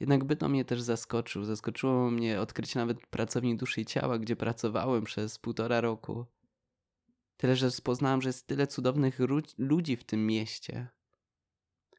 Jednak 0.00 0.24
by 0.24 0.36
to 0.36 0.48
mnie 0.48 0.64
też 0.64 0.82
zaskoczył. 0.82 1.44
Zaskoczyło 1.44 2.10
mnie 2.10 2.40
odkrycie 2.40 2.78
nawet 2.78 3.06
pracowni 3.06 3.56
duszy 3.56 3.80
i 3.80 3.86
ciała, 3.86 4.18
gdzie 4.18 4.36
pracowałem 4.36 5.04
przez 5.04 5.38
półtora 5.38 5.80
roku. 5.80 6.26
Tyle, 7.36 7.56
że 7.56 7.68
poznałem, 7.84 8.22
że 8.22 8.28
jest 8.28 8.46
tyle 8.46 8.66
cudownych 8.66 9.18
ludzi 9.58 9.96
w 9.96 10.04
tym 10.04 10.26
mieście 10.26 10.88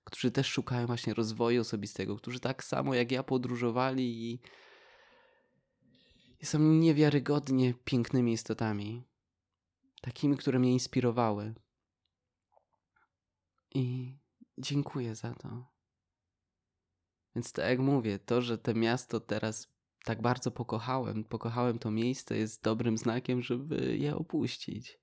którzy 0.04 0.32
też 0.32 0.48
szukają 0.48 0.88
właśnie 0.88 1.14
rozwoju 1.14 1.62
osobistego, 1.62 2.16
którzy 2.16 2.40
tak 2.40 2.64
samo 2.64 2.94
jak 2.94 3.12
ja 3.12 3.24
podróżowali 3.24 4.32
i 4.32 4.40
I 6.40 6.46
są 6.46 6.60
niewiarygodnie 6.60 7.74
pięknymi 7.86 8.34
istotami. 8.34 9.04
Takimi, 10.04 10.38
które 10.38 10.60
mnie 10.60 10.74
inspirowały. 10.74 11.54
I 13.76 14.18
dziękuję 14.58 15.16
za 15.16 15.34
to. 15.34 15.66
Więc 17.36 17.54
tak 17.54 17.66
jak 17.66 17.80
mówię, 17.80 18.20
to, 18.20 18.42
że 18.42 18.58
to 18.58 18.74
miasto 18.74 19.20
teraz 19.20 19.68
tak 20.04 20.22
bardzo 20.22 20.52
pokochałem, 20.52 21.24
pokochałem 21.24 21.80
to 21.80 21.92
miejsce, 21.92 22.38
jest 22.38 22.64
dobrym 22.64 22.98
znakiem, 22.98 23.42
żeby 23.42 23.98
je 23.98 24.16
opuścić. 24.16 25.00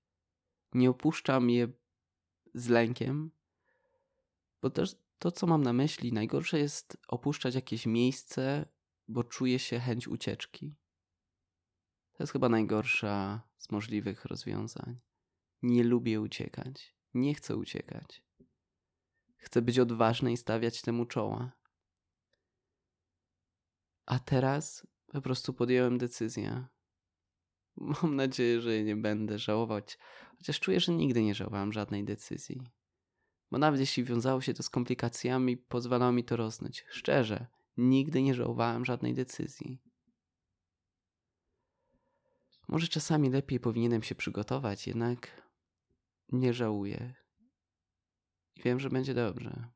Nie 0.72 0.90
opuszczam 0.90 1.50
je 1.50 1.68
z 2.54 2.68
lękiem, 2.68 3.30
bo 4.62 4.70
też 4.70 4.96
to, 5.18 5.30
co 5.30 5.46
mam 5.46 5.62
na 5.62 5.72
myśli, 5.72 6.12
najgorsze 6.12 6.58
jest 6.58 6.96
opuszczać 7.08 7.54
jakieś 7.54 7.86
miejsce, 7.86 8.68
bo 9.08 9.24
czuję 9.24 9.58
się 9.58 9.78
chęć 9.78 10.08
ucieczki. 10.08 10.74
To 12.20 12.24
jest 12.24 12.32
chyba 12.32 12.48
najgorsza 12.48 13.42
z 13.58 13.70
możliwych 13.70 14.24
rozwiązań. 14.24 14.96
Nie 15.62 15.84
lubię 15.84 16.20
uciekać. 16.20 16.94
Nie 17.14 17.34
chcę 17.34 17.56
uciekać. 17.56 18.22
Chcę 19.36 19.62
być 19.62 19.78
odważny 19.78 20.32
i 20.32 20.36
stawiać 20.36 20.82
temu 20.82 21.06
czoła. 21.06 21.52
A 24.06 24.18
teraz 24.18 24.86
po 25.06 25.22
prostu 25.22 25.54
podjąłem 25.54 25.98
decyzję. 25.98 26.66
Mam 27.76 28.16
nadzieję, 28.16 28.60
że 28.60 28.82
nie 28.82 28.96
będę 28.96 29.38
żałować, 29.38 29.98
chociaż 30.38 30.60
czuję, 30.60 30.80
że 30.80 30.92
nigdy 30.92 31.22
nie 31.22 31.34
żałowałem 31.34 31.72
żadnej 31.72 32.04
decyzji. 32.04 32.62
Bo 33.50 33.58
nawet 33.58 33.80
jeśli 33.80 34.04
wiązało 34.04 34.40
się 34.40 34.54
to 34.54 34.62
z 34.62 34.70
komplikacjami, 34.70 35.56
pozwalało 35.56 36.12
mi 36.12 36.24
to 36.24 36.36
rosnąć. 36.36 36.84
Szczerze, 36.88 37.46
nigdy 37.76 38.22
nie 38.22 38.34
żałowałem 38.34 38.84
żadnej 38.84 39.14
decyzji. 39.14 39.89
Może 42.70 42.88
czasami 42.88 43.30
lepiej 43.30 43.60
powinienem 43.60 44.02
się 44.02 44.14
przygotować, 44.14 44.86
jednak 44.86 45.42
nie 46.32 46.52
żałuję. 46.52 47.14
I 48.56 48.62
wiem, 48.62 48.80
że 48.80 48.90
będzie 48.90 49.14
dobrze. 49.14 49.68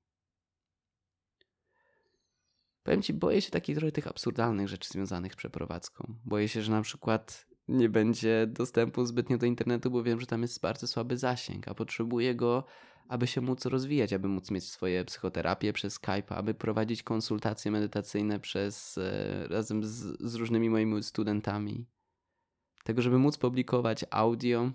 Powiem 2.82 3.02
ci, 3.02 3.12
boję 3.12 3.42
się 3.42 3.50
takich 3.50 3.76
trochę 3.76 3.92
tych 3.92 4.06
absurdalnych 4.06 4.68
rzeczy 4.68 4.88
związanych 4.92 5.32
z 5.32 5.36
przeprowadzką. 5.36 6.14
Boję 6.24 6.48
się, 6.48 6.62
że 6.62 6.72
na 6.72 6.82
przykład 6.82 7.46
nie 7.68 7.88
będzie 7.88 8.46
dostępu 8.46 9.04
zbytnio 9.04 9.38
do 9.38 9.46
internetu, 9.46 9.90
bo 9.90 10.02
wiem, 10.02 10.20
że 10.20 10.26
tam 10.26 10.42
jest 10.42 10.60
bardzo 10.60 10.86
słaby 10.86 11.18
zasięg, 11.18 11.68
a 11.68 11.74
potrzebuję 11.74 12.34
go, 12.34 12.64
aby 13.08 13.26
się 13.26 13.40
móc 13.40 13.66
rozwijać, 13.66 14.12
aby 14.12 14.28
móc 14.28 14.50
mieć 14.50 14.70
swoje 14.70 15.04
psychoterapie 15.04 15.72
przez 15.72 15.92
Skype, 15.92 16.36
aby 16.36 16.54
prowadzić 16.54 17.02
konsultacje 17.02 17.70
medytacyjne 17.70 18.40
przez, 18.40 18.98
e, 18.98 19.48
razem 19.48 19.84
z, 19.84 20.16
z 20.20 20.34
różnymi 20.34 20.70
moimi 20.70 21.02
studentami. 21.02 21.93
Tego, 22.84 23.02
żeby 23.02 23.18
móc 23.18 23.38
publikować 23.38 24.04
audio 24.10 24.70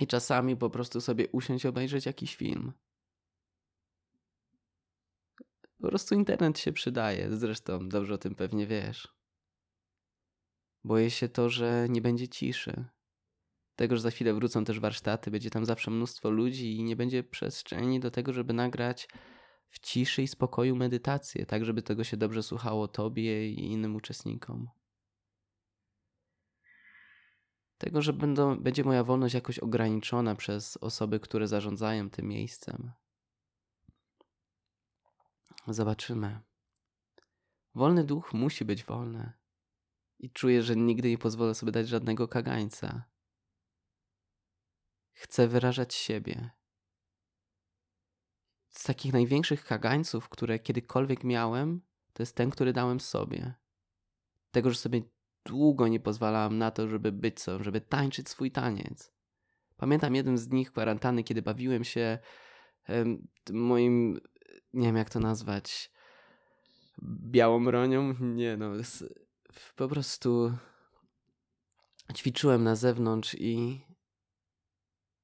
i 0.00 0.06
czasami 0.06 0.56
po 0.56 0.70
prostu 0.70 1.00
sobie 1.00 1.28
usiąść 1.28 1.66
obejrzeć 1.66 2.06
jakiś 2.06 2.36
film. 2.36 2.72
Po 5.80 5.88
prostu 5.88 6.14
internet 6.14 6.58
się 6.58 6.72
przydaje, 6.72 7.36
zresztą 7.36 7.88
dobrze 7.88 8.14
o 8.14 8.18
tym 8.18 8.34
pewnie 8.34 8.66
wiesz. 8.66 9.08
Boję 10.84 11.10
się 11.10 11.28
to, 11.28 11.48
że 11.48 11.86
nie 11.88 12.00
będzie 12.00 12.28
ciszy. 12.28 12.84
Tego, 13.76 13.96
że 13.96 14.02
za 14.02 14.10
chwilę 14.10 14.34
wrócą 14.34 14.64
też 14.64 14.80
warsztaty, 14.80 15.30
będzie 15.30 15.50
tam 15.50 15.64
zawsze 15.64 15.90
mnóstwo 15.90 16.30
ludzi 16.30 16.76
i 16.76 16.84
nie 16.84 16.96
będzie 16.96 17.24
przestrzeni 17.24 18.00
do 18.00 18.10
tego, 18.10 18.32
żeby 18.32 18.52
nagrać 18.52 19.08
w 19.68 19.78
ciszy 19.78 20.22
i 20.22 20.28
spokoju 20.28 20.76
medytację, 20.76 21.46
tak 21.46 21.64
żeby 21.64 21.82
tego 21.82 22.04
się 22.04 22.16
dobrze 22.16 22.42
słuchało 22.42 22.88
tobie 22.88 23.48
i 23.48 23.72
innym 23.72 23.96
uczestnikom. 23.96 24.68
Tego, 27.82 28.02
że 28.02 28.12
będą, 28.12 28.60
będzie 28.60 28.84
moja 28.84 29.04
wolność 29.04 29.34
jakoś 29.34 29.58
ograniczona 29.58 30.34
przez 30.34 30.76
osoby, 30.76 31.20
które 31.20 31.48
zarządzają 31.48 32.10
tym 32.10 32.28
miejscem. 32.28 32.92
Zobaczymy. 35.68 36.40
Wolny 37.74 38.04
duch 38.04 38.32
musi 38.32 38.64
być 38.64 38.84
wolny. 38.84 39.32
I 40.18 40.30
czuję, 40.30 40.62
że 40.62 40.76
nigdy 40.76 41.10
nie 41.10 41.18
pozwolę 41.18 41.54
sobie 41.54 41.72
dać 41.72 41.88
żadnego 41.88 42.28
kagańca. 42.28 43.04
Chcę 45.12 45.48
wyrażać 45.48 45.94
siebie. 45.94 46.50
Z 48.68 48.82
takich 48.82 49.12
największych 49.12 49.64
kagańców, 49.64 50.28
które 50.28 50.58
kiedykolwiek 50.58 51.24
miałem, 51.24 51.80
to 52.12 52.22
jest 52.22 52.36
ten, 52.36 52.50
który 52.50 52.72
dałem 52.72 53.00
sobie. 53.00 53.54
Tego, 54.50 54.70
że 54.70 54.76
sobie 54.76 55.02
długo 55.44 55.88
nie 55.88 56.00
pozwalałem 56.00 56.58
na 56.58 56.70
to, 56.70 56.88
żeby 56.88 57.12
być 57.12 57.40
sobą, 57.40 57.64
żeby 57.64 57.80
tańczyć 57.80 58.28
swój 58.28 58.50
taniec. 58.50 59.12
Pamiętam 59.76 60.14
jeden 60.14 60.38
z 60.38 60.48
nich 60.50 60.72
kwarantanny, 60.72 61.24
kiedy 61.24 61.42
bawiłem 61.42 61.84
się 61.84 62.18
moim 63.52 64.20
nie 64.74 64.86
wiem 64.86 64.96
jak 64.96 65.10
to 65.10 65.20
nazwać, 65.20 65.90
białą 67.02 67.64
bronią? 67.64 68.14
Nie 68.20 68.56
no, 68.56 68.72
po 69.76 69.88
prostu 69.88 70.52
ćwiczyłem 72.14 72.64
na 72.64 72.76
zewnątrz 72.76 73.34
i, 73.34 73.80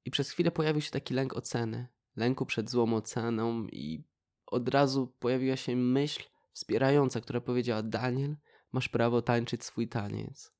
i 0.05 0.11
przez 0.11 0.31
chwilę 0.31 0.51
pojawił 0.51 0.81
się 0.81 0.91
taki 0.91 1.13
lęk 1.13 1.33
oceny, 1.33 1.87
lęku 2.15 2.45
przed 2.45 2.69
złą 2.69 2.93
oceną 2.93 3.67
i 3.67 4.03
od 4.45 4.69
razu 4.69 5.15
pojawiła 5.19 5.55
się 5.55 5.75
myśl 5.75 6.23
wspierająca, 6.51 7.21
która 7.21 7.41
powiedziała 7.41 7.83
Daniel, 7.83 8.35
masz 8.71 8.89
prawo 8.89 9.21
tańczyć 9.21 9.63
swój 9.63 9.87
taniec. 9.87 10.51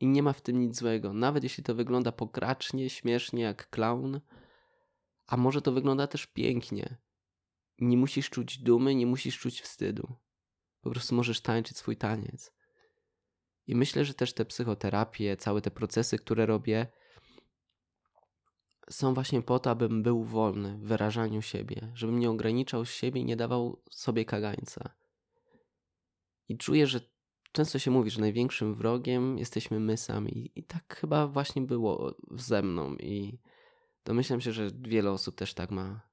I 0.00 0.06
nie 0.06 0.22
ma 0.22 0.32
w 0.32 0.40
tym 0.40 0.60
nic 0.60 0.78
złego, 0.78 1.12
nawet 1.12 1.42
jeśli 1.42 1.64
to 1.64 1.74
wygląda 1.74 2.12
pokracznie, 2.12 2.90
śmiesznie 2.90 3.42
jak 3.42 3.70
klaun, 3.70 4.20
a 5.26 5.36
może 5.36 5.62
to 5.62 5.72
wygląda 5.72 6.06
też 6.06 6.26
pięknie, 6.26 6.96
nie 7.78 7.96
musisz 7.96 8.30
czuć 8.30 8.58
dumy, 8.58 8.94
nie 8.94 9.06
musisz 9.06 9.38
czuć 9.38 9.60
wstydu. 9.60 10.16
Po 10.80 10.90
prostu 10.90 11.14
możesz 11.14 11.40
tańczyć 11.40 11.76
swój 11.76 11.96
taniec. 11.96 12.52
I 13.66 13.74
myślę, 13.74 14.04
że 14.04 14.14
też 14.14 14.32
te 14.32 14.44
psychoterapie, 14.44 15.36
całe 15.36 15.60
te 15.60 15.70
procesy, 15.70 16.18
które 16.18 16.46
robię, 16.46 16.86
są 18.90 19.14
właśnie 19.14 19.42
po 19.42 19.58
to, 19.58 19.70
abym 19.70 20.02
był 20.02 20.24
wolny 20.24 20.78
w 20.78 20.86
wyrażaniu 20.86 21.42
siebie, 21.42 21.92
żebym 21.94 22.18
nie 22.18 22.30
ograniczał 22.30 22.86
siebie 22.86 23.20
i 23.20 23.24
nie 23.24 23.36
dawał 23.36 23.82
sobie 23.90 24.24
kagańca. 24.24 24.94
I 26.48 26.58
czuję, 26.58 26.86
że 26.86 27.00
często 27.52 27.78
się 27.78 27.90
mówi, 27.90 28.10
że 28.10 28.20
największym 28.20 28.74
wrogiem 28.74 29.38
jesteśmy 29.38 29.80
my 29.80 29.96
sami. 29.96 30.50
I 30.54 30.64
tak 30.64 30.96
chyba 30.96 31.26
właśnie 31.26 31.62
było 31.62 32.16
ze 32.30 32.62
mną. 32.62 32.96
I 32.96 33.38
domyślam 34.04 34.40
się, 34.40 34.52
że 34.52 34.70
wiele 34.78 35.10
osób 35.10 35.36
też 35.36 35.54
tak 35.54 35.70
ma. 35.70 36.06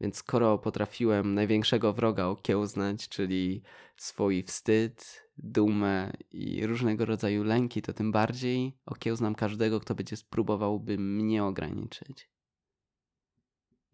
Więc 0.00 0.16
skoro 0.16 0.58
potrafiłem 0.58 1.34
największego 1.34 1.92
wroga 1.92 2.26
okiełznać, 2.26 3.08
czyli 3.08 3.62
swój 3.96 4.42
wstyd, 4.42 5.28
dumę 5.38 6.12
i 6.30 6.66
różnego 6.66 7.04
rodzaju 7.04 7.44
lęki, 7.44 7.82
to 7.82 7.92
tym 7.92 8.12
bardziej 8.12 8.78
okiełznam 8.86 9.34
każdego, 9.34 9.80
kto 9.80 9.94
będzie 9.94 10.16
spróbował, 10.16 10.80
by 10.80 10.98
mnie 10.98 11.44
ograniczyć. 11.44 12.30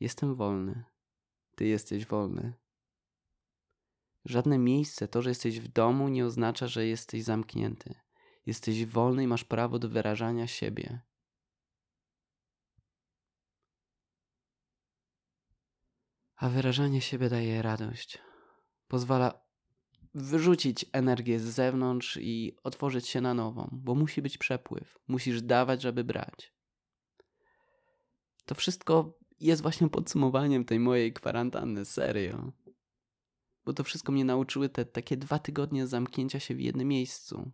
Jestem 0.00 0.34
wolny. 0.34 0.84
Ty 1.54 1.66
jesteś 1.66 2.06
wolny. 2.06 2.63
Żadne 4.24 4.58
miejsce, 4.58 5.08
to, 5.08 5.22
że 5.22 5.30
jesteś 5.30 5.60
w 5.60 5.68
domu, 5.68 6.08
nie 6.08 6.26
oznacza, 6.26 6.66
że 6.66 6.86
jesteś 6.86 7.22
zamknięty. 7.22 7.94
Jesteś 8.46 8.86
wolny 8.86 9.22
i 9.22 9.26
masz 9.26 9.44
prawo 9.44 9.78
do 9.78 9.88
wyrażania 9.88 10.46
siebie. 10.46 11.00
a 16.44 16.48
wyrażanie 16.48 17.00
siebie 17.00 17.28
daje 17.28 17.62
radość. 17.62 18.18
Pozwala 18.88 19.44
wyrzucić 20.14 20.86
energię 20.92 21.40
z 21.40 21.42
zewnątrz 21.42 22.16
i 22.16 22.56
otworzyć 22.62 23.08
się 23.08 23.20
na 23.20 23.34
nową, 23.34 23.68
bo 23.72 23.94
musi 23.94 24.22
być 24.22 24.38
przepływ. 24.38 24.98
Musisz 25.08 25.42
dawać, 25.42 25.82
żeby 25.82 26.04
brać. 26.04 26.54
To 28.44 28.54
wszystko 28.54 29.18
jest 29.40 29.62
właśnie 29.62 29.88
podsumowaniem 29.88 30.64
tej 30.64 30.80
mojej 30.80 31.12
kwarantanny, 31.12 31.84
serio. 31.84 32.52
Bo 33.64 33.72
to 33.72 33.84
wszystko 33.84 34.12
mnie 34.12 34.24
nauczyły 34.24 34.68
te 34.68 34.84
takie 34.84 35.16
dwa 35.16 35.38
tygodnie 35.38 35.86
zamknięcia 35.86 36.40
się 36.40 36.54
w 36.54 36.60
jednym 36.60 36.88
miejscu. 36.88 37.50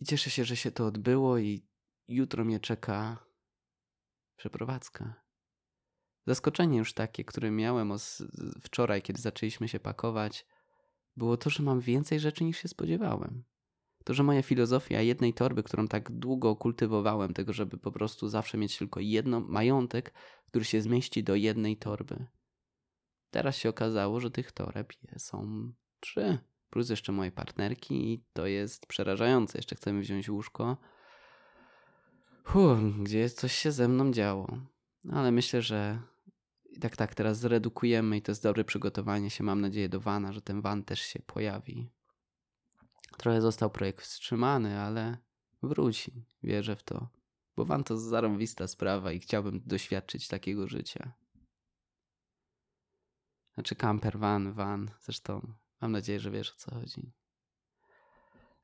I 0.00 0.04
cieszę 0.04 0.30
się, 0.30 0.44
że 0.44 0.56
się 0.56 0.70
to 0.70 0.86
odbyło 0.86 1.38
i 1.38 1.62
jutro 2.08 2.44
mnie 2.44 2.60
czeka 2.60 3.24
przeprowadzka. 4.36 5.14
Zaskoczenie 6.26 6.78
już 6.78 6.94
takie, 6.94 7.24
które 7.24 7.50
miałem 7.50 7.92
wczoraj, 8.62 9.02
kiedy 9.02 9.20
zaczęliśmy 9.20 9.68
się 9.68 9.80
pakować, 9.80 10.46
było 11.16 11.36
to, 11.36 11.50
że 11.50 11.62
mam 11.62 11.80
więcej 11.80 12.20
rzeczy 12.20 12.44
niż 12.44 12.58
się 12.58 12.68
spodziewałem. 12.68 13.44
To, 14.04 14.14
że 14.14 14.22
moja 14.22 14.42
filozofia 14.42 15.00
jednej 15.00 15.34
torby, 15.34 15.62
którą 15.62 15.88
tak 15.88 16.12
długo 16.12 16.56
kultywowałem, 16.56 17.34
tego, 17.34 17.52
żeby 17.52 17.78
po 17.78 17.92
prostu 17.92 18.28
zawsze 18.28 18.58
mieć 18.58 18.78
tylko 18.78 19.00
jedno 19.00 19.40
majątek, 19.40 20.14
który 20.46 20.64
się 20.64 20.82
zmieści 20.82 21.24
do 21.24 21.34
jednej 21.34 21.76
torby. 21.76 22.26
Teraz 23.30 23.56
się 23.56 23.68
okazało, 23.68 24.20
że 24.20 24.30
tych 24.30 24.52
toreb 24.52 24.92
są 25.18 25.72
Trzy. 26.00 26.38
Plus 26.70 26.90
jeszcze 26.90 27.12
moje 27.12 27.32
partnerki 27.32 28.12
i 28.12 28.24
to 28.32 28.46
jest 28.46 28.86
przerażające. 28.86 29.58
Jeszcze 29.58 29.76
chcemy 29.76 30.00
wziąć 30.00 30.28
łóżko. 30.28 30.76
Huh, 32.44 32.78
gdzie 33.02 33.30
coś 33.30 33.52
się 33.52 33.72
ze 33.72 33.88
mną 33.88 34.12
działo. 34.12 34.58
Ale 35.12 35.32
myślę, 35.32 35.62
że 35.62 35.98
tak, 36.80 36.96
tak, 36.96 37.14
teraz 37.14 37.38
zredukujemy 37.38 38.16
i 38.16 38.22
to 38.22 38.32
jest 38.32 38.42
dobre 38.42 38.64
przygotowanie 38.64 39.30
się, 39.30 39.44
mam 39.44 39.60
nadzieję, 39.60 39.88
do 39.88 40.00
vana, 40.00 40.32
że 40.32 40.42
ten 40.42 40.60
van 40.60 40.84
też 40.84 41.00
się 41.00 41.20
pojawi. 41.26 41.90
Trochę 43.16 43.40
został 43.40 43.70
projekt 43.70 44.00
wstrzymany, 44.00 44.80
ale 44.80 45.18
wróci. 45.62 46.24
Wierzę 46.42 46.76
w 46.76 46.82
to. 46.82 47.08
Bo 47.56 47.64
van 47.64 47.84
to 47.84 47.98
zarąbista 47.98 48.68
sprawa 48.68 49.12
i 49.12 49.20
chciałbym 49.20 49.60
doświadczyć 49.66 50.28
takiego 50.28 50.68
życia. 50.68 51.12
Znaczy 53.58 53.76
camper, 53.76 54.18
van, 54.18 54.52
van. 54.52 54.90
Zresztą 55.00 55.52
mam 55.80 55.92
nadzieję, 55.92 56.20
że 56.20 56.30
wiesz 56.30 56.50
o 56.50 56.56
co 56.56 56.74
chodzi. 56.74 57.12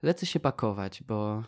Lecę 0.03 0.27
się 0.27 0.41
pakować, 0.41 1.03
bo 1.03 1.45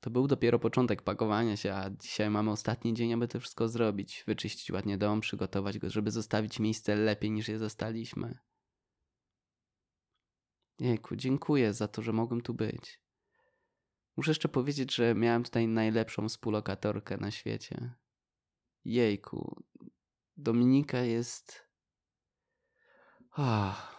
to 0.00 0.10
był 0.10 0.26
dopiero 0.26 0.58
początek 0.58 1.02
pakowania 1.02 1.56
się, 1.56 1.74
a 1.74 1.90
dzisiaj 1.90 2.30
mamy 2.30 2.50
ostatni 2.50 2.94
dzień, 2.94 3.12
aby 3.12 3.28
to 3.28 3.40
wszystko 3.40 3.68
zrobić. 3.68 4.24
Wyczyścić 4.26 4.70
ładnie 4.70 4.98
dom, 4.98 5.20
przygotować 5.20 5.78
go, 5.78 5.90
żeby 5.90 6.10
zostawić 6.10 6.60
miejsce 6.60 6.96
lepiej 6.96 7.30
niż 7.30 7.48
je 7.48 7.58
zostaliśmy. 7.58 8.38
Jejku, 10.78 11.16
dziękuję 11.16 11.74
za 11.74 11.88
to, 11.88 12.02
że 12.02 12.12
mogłem 12.12 12.40
tu 12.40 12.54
być. 12.54 13.00
Muszę 14.16 14.30
jeszcze 14.30 14.48
powiedzieć, 14.48 14.94
że 14.94 15.14
miałem 15.14 15.44
tutaj 15.44 15.68
najlepszą 15.68 16.28
współlokatorkę 16.28 17.16
na 17.16 17.30
świecie. 17.30 17.94
Jejku, 18.84 19.62
Dominika 20.36 20.98
jest. 20.98 21.69
Oh, 23.32 23.96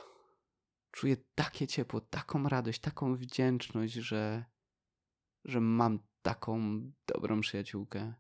czuję 0.91 1.17
takie 1.35 1.67
ciepło, 1.67 2.01
taką 2.01 2.49
radość, 2.49 2.79
taką 2.79 3.15
wdzięczność, 3.15 3.93
że, 3.93 4.45
że 5.45 5.61
mam 5.61 5.99
taką 6.21 6.81
dobrą 7.07 7.41
przyjaciółkę. 7.41 8.13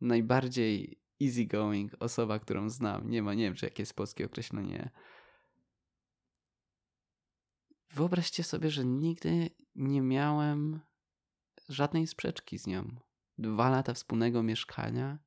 Najbardziej 0.00 1.00
easygoing 1.22 1.92
osoba, 2.00 2.38
którą 2.38 2.70
znam. 2.70 3.10
Nie 3.10 3.22
ma, 3.22 3.34
nie 3.34 3.44
wiem, 3.44 3.54
czy 3.54 3.66
jakie 3.66 3.82
jest 3.82 3.94
polskie 3.94 4.26
określenie. 4.26 4.90
Wyobraźcie 7.90 8.44
sobie, 8.44 8.70
że 8.70 8.84
nigdy 8.84 9.50
nie 9.74 10.02
miałem 10.02 10.80
żadnej 11.68 12.06
sprzeczki 12.06 12.58
z 12.58 12.66
nią. 12.66 13.00
Dwa 13.38 13.70
lata 13.70 13.94
wspólnego 13.94 14.42
mieszkania 14.42 15.18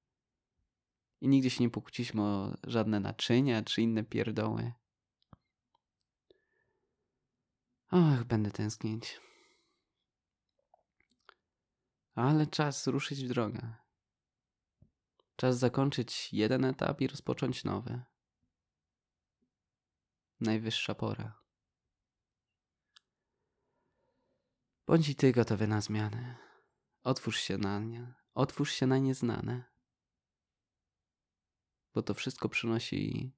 i 1.21 1.27
nigdy 1.27 1.49
się 1.49 1.63
nie 1.63 1.69
pokłóciliśmy 1.69 2.21
o 2.21 2.57
żadne 2.63 2.99
naczynia 2.99 3.63
czy 3.63 3.81
inne 3.81 4.03
pierdoły. 4.03 4.73
Och, 7.91 8.23
będę 8.23 8.51
tęsknić. 8.51 9.21
Ale 12.15 12.47
czas 12.47 12.87
ruszyć 12.87 13.25
w 13.25 13.27
drogę. 13.27 13.75
Czas 15.35 15.57
zakończyć 15.57 16.33
jeden 16.33 16.65
etap 16.65 17.01
i 17.01 17.07
rozpocząć 17.07 17.63
nowy. 17.63 18.03
Najwyższa 20.39 20.95
pora. 20.95 21.39
Bądź 24.87 25.09
i 25.09 25.15
ty 25.15 25.31
gotowy 25.31 25.67
na 25.67 25.81
zmiany. 25.81 26.37
Otwórz 27.03 27.39
się 27.39 27.57
na 27.57 27.79
nie. 27.79 28.13
Otwórz 28.33 28.71
się 28.71 28.87
na 28.87 28.97
nieznane. 28.97 29.78
Bo 31.93 32.01
to 32.03 32.13
wszystko 32.13 32.49
przynosi 32.49 33.33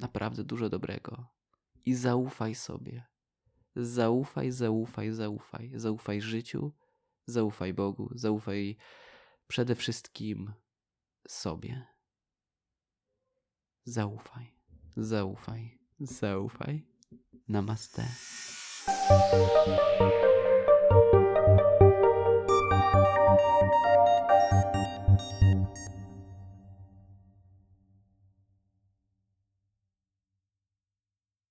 naprawdę 0.00 0.44
dużo 0.44 0.68
dobrego. 0.68 1.26
I 1.84 1.94
zaufaj 1.94 2.54
sobie. 2.54 3.04
Zaufaj, 3.76 4.52
zaufaj, 4.52 5.12
zaufaj. 5.12 5.72
Zaufaj 5.74 6.20
życiu, 6.20 6.72
zaufaj 7.26 7.74
Bogu, 7.74 8.10
zaufaj 8.14 8.76
przede 9.46 9.74
wszystkim 9.74 10.52
sobie. 11.28 11.86
Zaufaj, 13.84 14.52
zaufaj, 14.96 15.78
zaufaj. 16.00 16.86
Namaste. 17.48 18.08